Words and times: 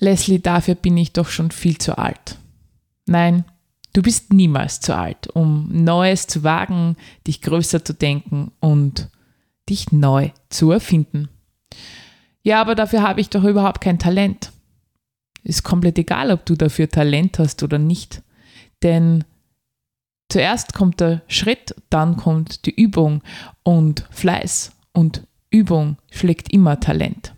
Leslie, 0.00 0.40
dafür 0.40 0.74
bin 0.74 0.96
ich 0.96 1.12
doch 1.12 1.28
schon 1.28 1.50
viel 1.50 1.78
zu 1.78 1.96
alt. 1.98 2.38
Nein, 3.06 3.44
du 3.92 4.02
bist 4.02 4.32
niemals 4.32 4.80
zu 4.80 4.96
alt, 4.96 5.28
um 5.28 5.68
Neues 5.70 6.26
zu 6.26 6.42
wagen, 6.42 6.96
dich 7.26 7.42
größer 7.42 7.84
zu 7.84 7.92
denken 7.92 8.50
und 8.60 9.08
dich 9.68 9.92
neu 9.92 10.30
zu 10.48 10.70
erfinden. 10.70 11.28
Ja, 12.42 12.60
aber 12.60 12.74
dafür 12.74 13.02
habe 13.02 13.20
ich 13.20 13.28
doch 13.28 13.44
überhaupt 13.44 13.82
kein 13.82 13.98
Talent. 13.98 14.52
Ist 15.42 15.62
komplett 15.62 15.98
egal, 15.98 16.30
ob 16.30 16.46
du 16.46 16.54
dafür 16.54 16.88
Talent 16.88 17.38
hast 17.38 17.62
oder 17.62 17.78
nicht. 17.78 18.22
Denn 18.82 19.24
zuerst 20.30 20.72
kommt 20.72 21.00
der 21.00 21.22
Schritt, 21.28 21.74
dann 21.90 22.16
kommt 22.16 22.64
die 22.64 22.74
Übung 22.74 23.22
und 23.62 24.06
Fleiß 24.10 24.72
und 24.92 25.26
Übung 25.50 25.98
schlägt 26.10 26.52
immer 26.52 26.80
Talent. 26.80 27.34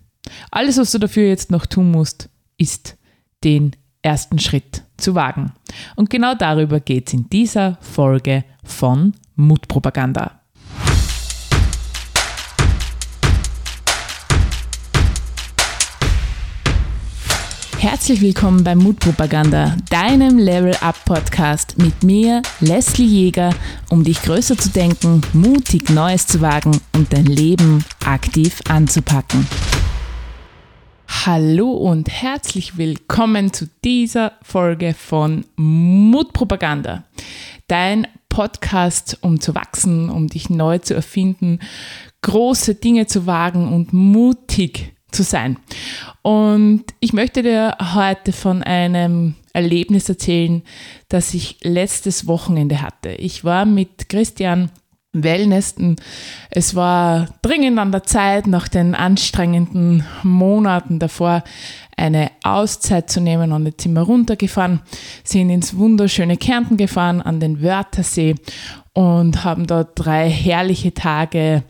Alles, 0.51 0.77
was 0.77 0.91
du 0.91 0.99
dafür 0.99 1.27
jetzt 1.27 1.51
noch 1.51 1.65
tun 1.65 1.91
musst, 1.91 2.29
ist 2.63 2.97
den 3.43 3.75
ersten 4.01 4.39
Schritt 4.39 4.83
zu 4.95 5.15
wagen. 5.15 5.51
Und 5.97 6.09
genau 6.09 6.33
darüber 6.33 6.79
geht 6.79 7.07
es 7.07 7.13
in 7.13 7.29
dieser 7.29 7.77
Folge 7.81 8.45
von 8.63 9.13
Mutpropaganda. 9.35 10.39
Herzlich 17.79 18.21
willkommen 18.21 18.63
bei 18.63 18.75
Mutpropaganda, 18.75 19.75
deinem 19.89 20.37
Level 20.37 20.73
Up 20.79 20.95
Podcast 21.03 21.77
mit 21.77 22.01
mir, 22.01 22.41
Leslie 22.61 23.05
Jäger, 23.05 23.53
um 23.89 24.05
dich 24.05 24.21
größer 24.21 24.57
zu 24.57 24.69
denken, 24.69 25.19
mutig 25.33 25.89
Neues 25.89 26.27
zu 26.27 26.39
wagen 26.39 26.79
und 26.95 27.11
dein 27.11 27.25
Leben 27.25 27.83
aktiv 28.05 28.61
anzupacken. 28.69 29.45
Hallo 31.25 31.71
und 31.71 32.09
herzlich 32.09 32.77
willkommen 32.77 33.53
zu 33.53 33.69
dieser 33.85 34.33
Folge 34.41 34.93
von 34.93 35.45
Mutpropaganda, 35.55 37.05
dein 37.67 38.07
Podcast, 38.27 39.19
um 39.21 39.39
zu 39.39 39.55
wachsen, 39.55 40.09
um 40.09 40.27
dich 40.27 40.49
neu 40.49 40.79
zu 40.79 40.93
erfinden, 40.93 41.59
große 42.23 42.75
Dinge 42.75 43.07
zu 43.07 43.25
wagen 43.25 43.71
und 43.71 43.93
mutig 43.93 44.91
zu 45.11 45.23
sein. 45.23 45.55
Und 46.23 46.83
ich 46.99 47.13
möchte 47.13 47.41
dir 47.41 47.77
heute 47.93 48.33
von 48.33 48.61
einem 48.61 49.35
Erlebnis 49.53 50.09
erzählen, 50.09 50.61
das 51.07 51.33
ich 51.33 51.55
letztes 51.61 52.27
Wochenende 52.27 52.81
hatte. 52.81 53.11
Ich 53.11 53.45
war 53.45 53.63
mit 53.63 54.09
Christian 54.09 54.71
Wellnessen. 55.13 55.95
Es 56.49 56.75
war 56.75 57.27
dringend 57.41 57.77
an 57.79 57.91
der 57.91 58.03
Zeit, 58.03 58.47
nach 58.47 58.67
den 58.67 58.95
anstrengenden 58.95 60.03
Monaten 60.23 60.99
davor 60.99 61.43
eine 61.95 62.31
Auszeit 62.43 63.09
zu 63.09 63.21
nehmen 63.21 63.51
und 63.51 63.65
jetzt 63.65 63.83
sind 63.83 63.93
wir 63.93 64.01
runtergefahren, 64.01 64.81
sind 65.23 65.51
ins 65.51 65.77
wunderschöne 65.77 66.37
Kärnten 66.37 66.75
gefahren, 66.77 67.21
an 67.21 67.39
den 67.39 67.61
Wörthersee 67.61 68.35
und 68.93 69.43
haben 69.43 69.67
dort 69.67 69.91
drei 69.95 70.29
herrliche 70.29 70.93
Tage 70.93 71.63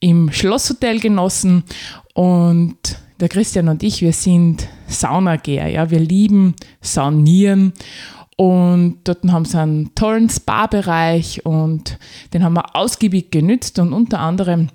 im 0.00 0.30
Schlosshotel 0.32 1.00
genossen. 1.00 1.64
Und 2.14 2.76
der 3.20 3.28
Christian 3.28 3.68
und 3.68 3.82
ich, 3.82 4.02
wir 4.02 4.12
sind 4.12 4.68
Saunageher, 4.86 5.68
ja, 5.68 5.90
wir 5.90 6.00
lieben 6.00 6.54
Saunieren 6.80 7.72
und 8.36 9.00
dort 9.04 9.24
haben 9.30 9.44
sie 9.44 9.58
einen 9.58 9.94
tollen 9.94 10.28
Spa-Bereich 10.28 11.44
und 11.46 11.98
den 12.32 12.42
haben 12.42 12.54
wir 12.54 12.74
ausgiebig 12.74 13.30
genützt 13.30 13.78
und 13.78 13.92
unter 13.92 14.20
anderem 14.20 14.68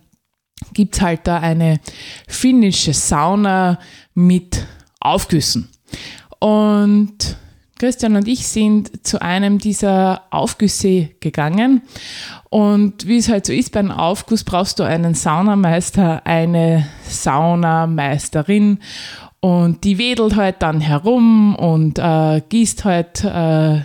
gibt 0.73 0.95
es 0.95 1.01
halt 1.01 1.21
da 1.25 1.39
eine 1.39 1.79
finnische 2.27 2.93
Sauna 2.93 3.79
mit 4.13 4.65
Aufgüssen. 4.99 5.69
Und 6.39 7.37
Christian 7.79 8.17
und 8.17 8.27
ich 8.27 8.45
sind 8.45 9.07
zu 9.07 9.21
einem 9.21 9.57
dieser 9.57 10.23
Aufgüsse 10.31 11.11
gegangen. 11.21 11.81
Und 12.49 13.07
wie 13.07 13.17
es 13.17 13.29
halt 13.29 13.45
so 13.45 13.53
ist, 13.53 13.71
bei 13.71 13.79
einem 13.79 13.91
Aufguss 13.91 14.43
brauchst 14.43 14.79
du 14.79 14.83
einen 14.83 15.13
Saunameister, 15.13 16.25
eine 16.25 16.87
Saunameisterin. 17.07 18.79
Und 19.41 19.83
die 19.83 19.97
wedelt 19.97 20.35
halt 20.35 20.61
dann 20.61 20.81
herum 20.81 21.55
und 21.55 21.97
äh, 21.97 22.41
gießt 22.49 22.83
halt 22.83 23.23
äh, 23.23 23.81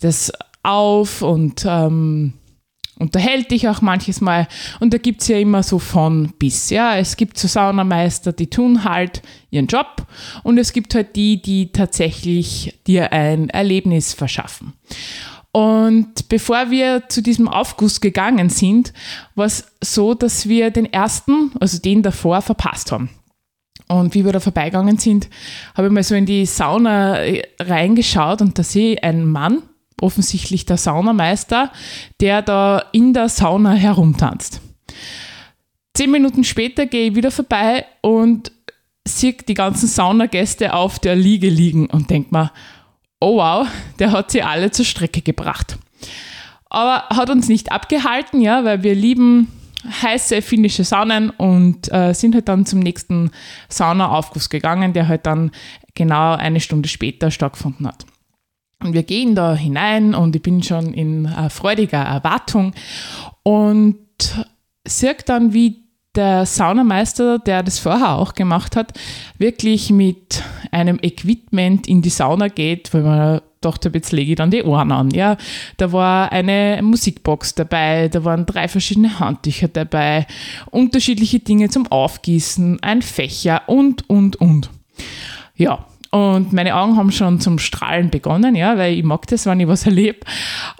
das 0.00 0.32
auf 0.62 1.22
und 1.22 1.64
ähm, 1.68 2.32
unterhält 2.98 3.50
dich 3.50 3.68
auch 3.68 3.82
manches 3.82 4.20
Mal. 4.20 4.48
Und 4.80 4.94
da 4.94 4.98
gibt 4.98 5.22
es 5.22 5.28
ja 5.28 5.38
immer 5.38 5.62
so 5.62 5.78
von 5.78 6.32
bis. 6.38 6.70
Ja, 6.70 6.96
es 6.96 7.16
gibt 7.16 7.38
so 7.38 7.46
Saunameister, 7.46 8.32
die 8.32 8.48
tun 8.48 8.84
halt 8.84 9.22
ihren 9.50 9.66
Job 9.66 10.06
und 10.42 10.58
es 10.58 10.72
gibt 10.72 10.94
halt 10.94 11.14
die, 11.14 11.40
die 11.40 11.72
tatsächlich 11.72 12.80
dir 12.86 13.12
ein 13.12 13.50
Erlebnis 13.50 14.14
verschaffen. 14.14 14.72
Und 15.52 16.28
bevor 16.28 16.70
wir 16.70 17.04
zu 17.08 17.22
diesem 17.22 17.48
Aufguss 17.48 18.00
gegangen 18.02 18.50
sind, 18.50 18.92
war 19.34 19.46
es 19.46 19.64
so, 19.82 20.12
dass 20.12 20.48
wir 20.48 20.70
den 20.70 20.84
ersten, 20.92 21.52
also 21.60 21.78
den 21.78 22.02
davor, 22.02 22.42
verpasst 22.42 22.92
haben. 22.92 23.08
Und 23.88 24.14
wie 24.14 24.24
wir 24.24 24.32
da 24.32 24.40
vorbeigegangen 24.40 24.98
sind, 24.98 25.28
habe 25.74 25.86
ich 25.86 25.92
mal 25.92 26.02
so 26.02 26.14
in 26.14 26.26
die 26.26 26.44
Sauna 26.44 27.18
reingeschaut 27.60 28.40
und 28.40 28.58
da 28.58 28.62
sehe 28.62 28.94
ich 28.94 29.04
einen 29.04 29.30
Mann, 29.30 29.62
offensichtlich 30.00 30.66
der 30.66 30.76
Saunameister, 30.76 31.70
der 32.20 32.42
da 32.42 32.84
in 32.92 33.12
der 33.14 33.28
Sauna 33.28 33.72
herumtanzt. 33.72 34.60
Zehn 35.94 36.10
Minuten 36.10 36.44
später 36.44 36.86
gehe 36.86 37.10
ich 37.10 37.14
wieder 37.14 37.30
vorbei 37.30 37.86
und 38.02 38.52
sehe 39.06 39.34
die 39.34 39.54
ganzen 39.54 39.86
Saunagäste 39.86 40.74
auf 40.74 40.98
der 40.98 41.14
Liege 41.14 41.48
liegen 41.48 41.86
und 41.86 42.10
denke 42.10 42.34
mir, 42.34 42.52
oh 43.20 43.36
wow, 43.36 43.66
der 43.98 44.12
hat 44.12 44.30
sie 44.30 44.42
alle 44.42 44.70
zur 44.72 44.84
Strecke 44.84 45.22
gebracht. 45.22 45.78
Aber 46.68 47.04
hat 47.16 47.30
uns 47.30 47.48
nicht 47.48 47.72
abgehalten, 47.72 48.40
ja, 48.40 48.64
weil 48.64 48.82
wir 48.82 48.94
lieben 48.94 49.50
heiße 49.90 50.42
finnische 50.42 50.84
Saunen 50.84 51.30
und 51.30 51.92
äh, 51.92 52.12
sind 52.12 52.34
halt 52.34 52.48
dann 52.48 52.66
zum 52.66 52.80
nächsten 52.80 53.30
Saunaaufguss 53.68 54.48
gegangen, 54.50 54.92
der 54.92 55.08
halt 55.08 55.26
dann 55.26 55.50
genau 55.94 56.34
eine 56.34 56.60
Stunde 56.60 56.88
später 56.88 57.30
stattgefunden 57.30 57.86
hat. 57.86 58.06
Und 58.82 58.92
wir 58.92 59.02
gehen 59.02 59.34
da 59.34 59.54
hinein 59.54 60.14
und 60.14 60.36
ich 60.36 60.42
bin 60.42 60.62
schon 60.62 60.92
in 60.92 61.24
äh, 61.26 61.48
freudiger 61.48 62.02
Erwartung 62.02 62.74
und 63.42 63.96
sehe 64.86 65.16
dann, 65.24 65.52
wie 65.54 65.86
der 66.14 66.46
Saunameister, 66.46 67.38
der 67.38 67.62
das 67.62 67.78
vorher 67.78 68.16
auch 68.16 68.34
gemacht 68.34 68.76
hat, 68.76 68.92
wirklich 69.38 69.90
mit 69.90 70.42
einem 70.70 70.98
Equipment 71.02 71.86
in 71.86 72.02
die 72.02 72.10
Sauna 72.10 72.48
geht, 72.48 72.92
weil 72.94 73.02
man 73.02 73.40
dachte, 73.66 73.90
jetzt 73.92 74.12
lege 74.12 74.32
ich 74.32 74.36
dann 74.36 74.50
die 74.50 74.62
Ohren 74.62 74.92
an. 74.92 75.10
Ja, 75.10 75.36
da 75.76 75.92
war 75.92 76.32
eine 76.32 76.80
Musikbox 76.82 77.54
dabei, 77.54 78.08
da 78.08 78.24
waren 78.24 78.46
drei 78.46 78.68
verschiedene 78.68 79.18
Handtücher 79.18 79.68
dabei, 79.68 80.26
unterschiedliche 80.70 81.40
Dinge 81.40 81.68
zum 81.68 81.86
Aufgießen, 81.86 82.82
ein 82.82 83.02
Fächer 83.02 83.62
und, 83.66 84.08
und, 84.08 84.36
und. 84.36 84.70
Ja, 85.56 85.84
und 86.10 86.52
meine 86.52 86.74
Augen 86.76 86.96
haben 86.96 87.12
schon 87.12 87.40
zum 87.40 87.58
Strahlen 87.58 88.10
begonnen, 88.10 88.54
ja, 88.54 88.78
weil 88.78 88.94
ich 88.94 89.04
mag 89.04 89.26
das, 89.26 89.46
wenn 89.46 89.60
ich 89.60 89.68
was 89.68 89.84
erlebe. 89.84 90.20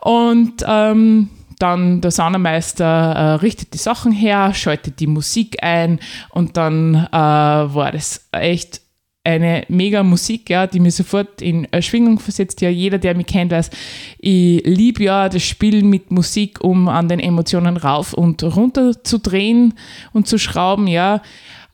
Und 0.01 0.65
ähm, 0.67 1.29
dann 1.59 2.01
der 2.01 2.11
Saunameister 2.11 2.85
äh, 2.85 3.33
richtet 3.37 3.75
die 3.75 3.79
Sachen 3.79 4.13
her, 4.13 4.55
schaltet 4.55 5.01
die 5.01 5.07
Musik 5.07 5.63
ein 5.63 6.01
und 6.31 6.57
dann 6.57 6.95
äh, 6.95 7.17
war 7.17 7.93
das 7.93 8.29
echt 8.33 8.81
eine 9.27 9.65
mega 9.69 10.03
Musik, 10.03 10.49
ja, 10.49 10.67
die 10.67 10.81
mir 10.81 10.93
sofort 10.93 11.43
in 11.43 11.67
Schwingung 11.81 12.19
versetzt. 12.21 12.61
Ja, 12.61 12.71
jeder, 12.71 12.99
der 12.99 13.17
mich 13.17 13.27
kennt, 13.27 13.51
weiß, 13.51 13.71
ich 14.19 14.63
liebe 14.65 15.03
ja 15.03 15.29
das 15.29 15.43
Spielen 15.43 15.91
mit 15.91 16.11
Musik, 16.11 16.63
um 16.63 16.89
an 16.89 17.09
den 17.09 17.19
Emotionen 17.21 17.77
rauf 17.77 18.13
und 18.13 18.43
runter 18.43 19.03
zu 19.03 19.19
drehen 19.19 19.75
und 20.13 20.29
zu 20.29 20.39
schrauben, 20.39 20.87
ja. 20.87 21.23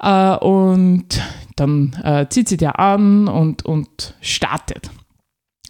Äh, 0.03 0.37
und 0.39 1.21
dann 1.57 1.97
äh, 2.03 2.27
zieht 2.29 2.49
sie 2.49 2.57
der 2.57 2.81
an 2.81 3.29
und, 3.29 3.65
und 3.65 4.15
startet. 4.21 4.91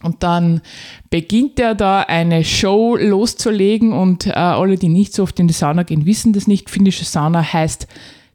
Und 0.03 0.23
dann 0.23 0.63
beginnt 1.11 1.61
er 1.61 1.75
da 1.75 2.01
eine 2.01 2.45
Show 2.45 2.97
loszulegen 2.97 3.93
und 3.93 4.27
äh, 4.27 4.31
alle, 4.33 4.77
die 4.77 4.89
nicht 4.89 5.15
so 5.15 5.23
oft 5.23 5.39
in 5.39 5.47
die 5.47 5.55
Sauna 5.55 5.85
gehen, 5.85 6.07
wissen 6.07 6.33
das 6.33 6.47
nicht. 6.47 6.71
Finnische 6.71 7.05
Sauna 7.05 7.53
heißt 7.53 7.87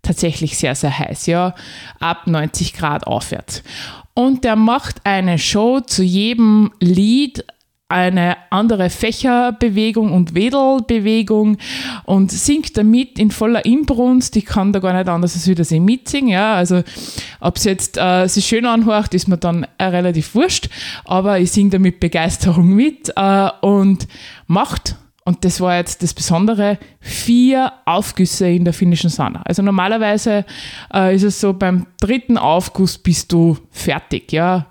tatsächlich 0.07 0.57
sehr, 0.57 0.75
sehr 0.75 0.98
heiß, 0.98 1.25
ja, 1.27 1.54
ab 2.00 2.27
90 2.27 2.74
Grad 2.74 3.06
aufwärts. 3.06 3.63
Und 4.13 4.44
der 4.44 4.56
macht 4.56 5.01
eine 5.04 5.38
Show 5.38 5.80
zu 5.81 6.04
jedem 6.04 6.71
Lied 6.80 7.45
eine 7.89 8.36
andere 8.50 8.89
Fächerbewegung 8.89 10.12
und 10.12 10.36
Wedelbewegung 10.36 11.57
und 12.04 12.31
singt 12.31 12.75
damit 12.75 13.18
in 13.18 13.31
voller 13.31 13.63
Inbrunst. 13.63 14.36
Ich 14.36 14.45
kann 14.45 14.74
da 14.74 14.80
gar 14.80 14.94
nicht 14.94 15.07
anders 15.07 15.36
als 15.36 15.48
wieder 15.48 15.63
sie 15.63 15.80
mitsingen. 15.80 16.30
Ja. 16.30 16.56
Also, 16.56 16.83
ob 17.39 17.56
es 17.56 17.63
jetzt 17.63 17.98
äh, 17.98 18.27
sich 18.27 18.45
schön 18.45 18.65
anhört, 18.65 19.13
ist 19.13 19.30
mir 19.30 19.38
dann 19.38 19.65
äh, 19.77 19.86
relativ 19.86 20.36
wurscht, 20.36 20.69
aber 21.06 21.39
ich 21.39 21.51
singe 21.51 21.69
da 21.69 21.80
mit 21.80 22.01
Begeisterung 22.01 22.68
mit 22.68 23.13
äh, 23.15 23.50
und 23.62 24.07
macht 24.48 24.95
und 25.27 25.44
das 25.44 25.59
war 25.59 25.75
jetzt 25.75 26.03
das 26.03 26.13
Besondere, 26.13 26.79
vier 27.01 27.74
Aufgüsse 27.83 28.47
in 28.47 28.63
der 28.63 28.74
finnischen 28.74 29.09
Sauna. 29.09 29.41
Also 29.44 29.62
normalerweise 29.62 30.45
äh, 30.94 31.13
ist 31.13 31.24
es 31.24 31.41
so, 31.41 31.51
beim 31.51 31.85
dritten 32.00 32.38
Aufguss 32.38 32.97
bist 32.97 33.33
du 33.33 33.57
fertig, 33.69 34.31
ja. 34.31 34.68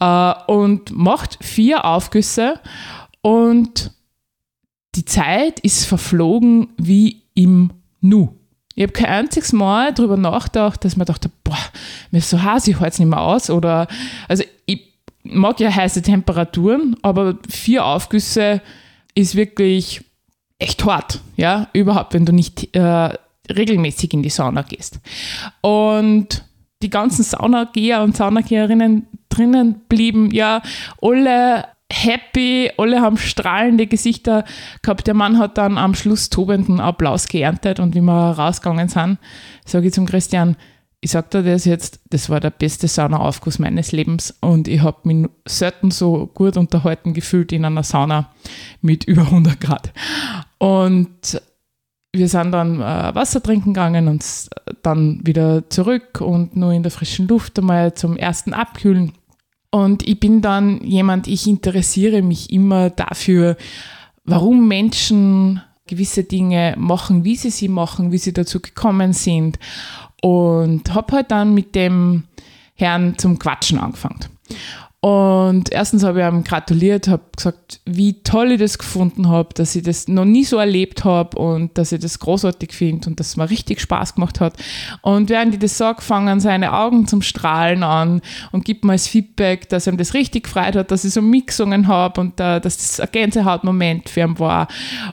Äh, 0.00 0.34
und 0.52 0.94
macht 0.94 1.42
vier 1.42 1.86
Aufgüsse 1.86 2.60
und 3.22 3.92
die 4.94 5.06
Zeit 5.06 5.58
ist 5.60 5.86
verflogen 5.86 6.68
wie 6.76 7.22
im 7.32 7.72
Nu. 8.02 8.34
Ich 8.74 8.82
habe 8.82 8.92
kein 8.92 9.06
einziges 9.06 9.54
Mal 9.54 9.94
darüber 9.94 10.18
nachgedacht, 10.18 10.84
dass 10.84 10.98
man 10.98 11.06
dachte, 11.06 11.30
boah, 11.44 11.56
mir 12.10 12.18
ist 12.18 12.28
so 12.28 12.42
heiß, 12.42 12.68
ich 12.68 12.78
halte 12.78 12.92
es 12.92 12.98
nicht 12.98 13.08
mehr 13.08 13.22
aus. 13.22 13.48
Oder, 13.48 13.88
also 14.28 14.44
ich 14.66 14.82
mag 15.22 15.60
ja 15.60 15.74
heiße 15.74 16.02
Temperaturen, 16.02 16.94
aber 17.00 17.38
vier 17.48 17.86
Aufgüsse 17.86 18.60
ist 19.14 19.34
wirklich 19.34 20.02
echt 20.58 20.84
hart, 20.84 21.20
ja, 21.36 21.68
überhaupt, 21.72 22.14
wenn 22.14 22.26
du 22.26 22.32
nicht 22.32 22.74
äh, 22.74 23.10
regelmäßig 23.50 24.12
in 24.14 24.22
die 24.22 24.30
Sauna 24.30 24.62
gehst. 24.62 25.00
Und 25.60 26.44
die 26.82 26.90
ganzen 26.90 27.22
Saunageher 27.22 28.02
und 28.02 28.16
Saunageherinnen 28.16 29.06
drinnen 29.28 29.80
blieben 29.88 30.30
ja 30.30 30.62
alle 31.00 31.64
happy, 31.92 32.70
alle 32.76 33.00
haben 33.00 33.16
strahlende 33.16 33.86
Gesichter 33.86 34.44
gehabt. 34.82 35.06
Der 35.06 35.14
Mann 35.14 35.38
hat 35.38 35.58
dann 35.58 35.78
am 35.78 35.94
Schluss 35.94 36.30
tobenden 36.30 36.80
Applaus 36.80 37.28
geerntet 37.28 37.78
und 37.80 37.94
wie 37.94 38.00
wir 38.00 38.30
rausgegangen 38.32 38.88
sind, 38.88 39.18
sage 39.64 39.88
ich 39.88 39.92
zum 39.92 40.06
Christian, 40.06 40.56
ich 41.04 41.10
sage 41.10 41.28
dir 41.30 41.42
das 41.42 41.66
jetzt, 41.66 42.00
das 42.08 42.30
war 42.30 42.40
der 42.40 42.48
beste 42.48 42.88
Saunaaufguss 42.88 43.58
meines 43.58 43.92
Lebens 43.92 44.34
und 44.40 44.68
ich 44.68 44.80
habe 44.80 45.00
mich 45.02 45.28
selten 45.46 45.90
so 45.90 46.30
gut 46.32 46.56
unterhalten 46.56 47.12
gefühlt 47.12 47.52
in 47.52 47.66
einer 47.66 47.82
Sauna 47.82 48.30
mit 48.80 49.04
über 49.08 49.20
100 49.20 49.60
Grad. 49.60 49.92
Und 50.56 51.42
wir 52.10 52.28
sind 52.28 52.52
dann 52.52 52.80
äh, 52.80 53.14
Wasser 53.14 53.42
trinken 53.42 53.74
gegangen 53.74 54.08
und 54.08 54.24
dann 54.82 55.20
wieder 55.26 55.68
zurück 55.68 56.22
und 56.22 56.56
nur 56.56 56.72
in 56.72 56.82
der 56.82 56.90
frischen 56.90 57.28
Luft 57.28 57.58
einmal 57.58 57.92
zum 57.92 58.16
ersten 58.16 58.54
Abkühlen. 58.54 59.12
Und 59.70 60.08
ich 60.08 60.18
bin 60.18 60.40
dann 60.40 60.80
jemand, 60.84 61.26
ich 61.28 61.46
interessiere 61.46 62.22
mich 62.22 62.50
immer 62.50 62.88
dafür, 62.88 63.58
warum 64.24 64.68
Menschen 64.68 65.60
gewisse 65.86 66.24
Dinge 66.24 66.76
machen, 66.78 67.24
wie 67.24 67.36
sie 67.36 67.50
sie 67.50 67.68
machen, 67.68 68.10
wie 68.10 68.16
sie 68.16 68.32
dazu 68.32 68.60
gekommen 68.60 69.12
sind 69.12 69.58
und 70.24 70.94
habe 70.94 71.16
halt 71.16 71.30
dann 71.30 71.52
mit 71.52 71.74
dem 71.74 72.24
Herrn 72.76 73.18
zum 73.18 73.38
Quatschen 73.38 73.78
angefangen. 73.78 74.20
Und 75.00 75.70
erstens 75.70 76.02
habe 76.02 76.22
ich 76.22 76.26
ihm 76.26 76.44
gratuliert, 76.44 77.08
habe 77.08 77.24
gesagt, 77.36 77.82
wie 77.84 78.22
toll 78.22 78.52
ich 78.52 78.58
das 78.58 78.78
gefunden 78.78 79.28
habe, 79.28 79.50
dass 79.52 79.76
ich 79.76 79.82
das 79.82 80.08
noch 80.08 80.24
nie 80.24 80.44
so 80.44 80.56
erlebt 80.56 81.04
habe 81.04 81.36
und 81.36 81.76
dass 81.76 81.92
ich 81.92 82.00
das 82.00 82.20
großartig 82.20 82.72
finde 82.72 83.10
und 83.10 83.20
dass 83.20 83.26
es 83.28 83.36
mir 83.36 83.50
richtig 83.50 83.82
Spaß 83.82 84.14
gemacht 84.14 84.40
hat. 84.40 84.54
Und 85.02 85.28
während 85.28 85.52
ich 85.52 85.60
das 85.60 85.76
sage, 85.76 86.00
fangen 86.00 86.40
seine 86.40 86.72
Augen 86.72 87.06
zum 87.06 87.20
Strahlen 87.20 87.82
an 87.82 88.22
und 88.50 88.64
gibt 88.64 88.86
mir 88.86 88.92
als 88.92 89.06
Feedback, 89.06 89.68
dass 89.68 89.86
ihm 89.86 89.98
das 89.98 90.14
richtig 90.14 90.44
gefreut 90.44 90.74
hat, 90.74 90.90
dass 90.90 91.04
ich 91.04 91.12
so 91.12 91.20
mitgesungen 91.20 91.86
habe 91.86 92.22
und 92.22 92.40
uh, 92.40 92.60
dass 92.60 92.78
das 92.78 92.98
ein 92.98 93.08
Gänsehautmoment 93.12 94.08
für 94.08 94.22
ihn 94.22 94.38
war. 94.38 94.68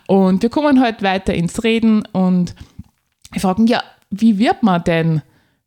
Und 0.07 0.41
wir 0.41 0.49
kommen 0.49 0.79
halt 0.79 1.03
weiter 1.03 1.33
ins 1.33 1.65
Reden 1.65 2.03
und 2.13 2.55
ich 3.35 3.41
frage 3.41 3.63
ihn, 3.63 3.67
ja, 3.67 3.83
wie 4.11 4.37
wird 4.37 4.61
man 4.61 4.83
denn 4.83 5.21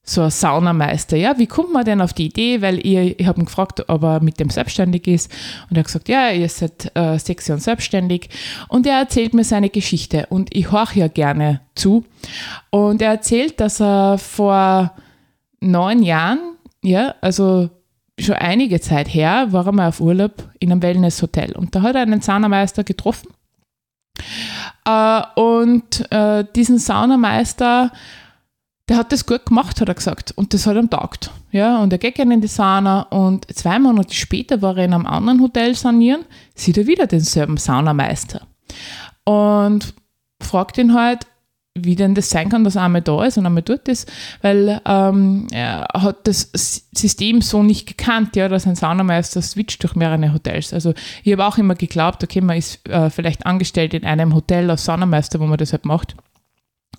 so 0.05 0.23
ein 0.23 0.31
Saunameister? 0.31 1.17
Ja, 1.17 1.39
wie 1.39 1.47
kommt 1.47 1.73
man 1.73 1.85
denn 1.85 2.03
auf 2.03 2.13
die 2.13 2.27
Idee? 2.27 2.61
Weil 2.61 2.79
ich, 2.79 3.19
ich 3.19 3.27
habe 3.27 3.41
ihn 3.41 3.47
gefragt, 3.47 3.89
ob 3.89 4.03
er 4.03 4.23
mit 4.23 4.39
dem 4.39 4.51
selbstständig 4.51 5.07
ist. 5.07 5.33
Und 5.69 5.77
er 5.77 5.81
hat 5.81 5.87
gesagt, 5.87 6.09
ja, 6.09 6.29
er 6.29 6.45
ist 6.45 6.59
seit 6.59 6.95
äh, 6.95 7.19
sechs 7.19 7.49
Jahren 7.49 7.61
selbstständig. 7.61 8.29
Und 8.69 8.87
er 8.87 8.99
erzählt 8.99 9.33
mir 9.33 9.45
seine 9.45 9.71
Geschichte. 9.71 10.27
Und 10.29 10.55
ich 10.55 10.71
horche 10.71 11.01
ja 11.01 11.09
gerne 11.09 11.63
zu. 11.75 12.05
Und 12.71 13.01
er 13.01 13.13
erzählt, 13.13 13.61
dass 13.61 13.81
er 13.81 14.19
vor 14.19 14.93
neun 15.61 16.03
Jahren, 16.03 16.39
ja, 16.83 17.15
also 17.23 17.71
schon 18.19 18.37
einige 18.37 18.81
Zeit 18.81 19.09
her, 19.09 19.49
war 19.53 19.67
er 19.67 19.73
mal 19.73 19.89
auf 19.89 20.01
Urlaub 20.01 20.51
in 20.59 20.71
einem 20.71 20.83
Wellnesshotel. 20.83 21.53
Und 21.53 21.75
da 21.75 21.81
hat 21.81 21.97
er 21.97 22.03
einen 22.03 22.21
Saunameister 22.21 22.85
getroffen. 22.85 23.31
Äh, 24.85 25.23
und 25.35 26.13
äh, 26.13 26.45
diesen 26.55 26.79
Saunameister 26.79 27.91
der 28.89 28.99
hat 28.99 29.13
das 29.13 29.27
gut 29.27 29.47
gemacht, 29.47 29.81
hat 29.81 29.89
er 29.89 29.95
gesagt. 29.95 30.33
Und 30.33 30.53
das 30.53 30.67
hat 30.67 30.77
ihm 30.77 30.91
taugt. 30.91 31.31
Ja, 31.53 31.79
und 31.79 31.93
er 31.93 31.99
geht 31.99 32.17
gerne 32.17 32.35
in 32.35 32.41
die 32.41 32.49
Sauna 32.49 33.03
und 33.03 33.47
zwei 33.55 33.79
Monate 33.79 34.15
später 34.15 34.61
war 34.61 34.77
er 34.77 34.85
in 34.85 34.93
einem 34.93 35.07
anderen 35.07 35.41
Hotel 35.41 35.75
sanieren, 35.75 36.25
sieht 36.55 36.77
er 36.77 36.87
wieder 36.87 37.07
denselben 37.07 37.57
Saunameister. 37.57 38.47
Und 39.25 39.95
fragt 40.43 40.77
ihn 40.77 40.93
halt, 40.93 41.27
wie 41.77 41.97
denn 41.97 42.15
das 42.15 42.31
sein 42.31 42.51
kann, 42.51 42.63
dass 42.63 42.77
er 42.77 42.83
einmal 42.83 43.03
da 43.03 43.25
ist 43.25 43.37
und 43.37 43.47
einmal 43.47 43.63
dort 43.63 43.89
ist, 43.89 44.11
weil 44.43 44.81
ähm, 44.87 45.49
er 45.51 45.89
hat 45.93 46.27
das 46.29 46.51
System 46.53 47.43
so 47.43 47.65
nicht 47.65 47.87
gekannt, 47.87 48.37
ja, 48.37 48.49
dass 48.49 48.67
ein 48.67 48.77
Saunameister 48.77 49.43
switcht 49.43 49.83
durch 49.83 49.97
mehrere 49.97 50.33
Hotels. 50.33 50.73
Also 50.73 50.95
ich 51.25 51.33
habe 51.33 51.45
auch 51.45 51.59
immer 51.59 51.75
geglaubt, 51.75 52.23
okay, 52.23 52.41
man 52.41 52.59
ist 52.59 52.89
äh, 52.89 53.11
vielleicht 53.11 53.45
angestellt 53.45 53.93
in 53.95 54.05
einem 54.05 54.35
Hotel 54.35 54.71
als 54.71 54.85
Saunameister, 54.85 55.41
wo 55.41 55.47
man 55.47 55.59
das 55.59 55.73
halt 55.73 55.85
macht. 55.85 56.15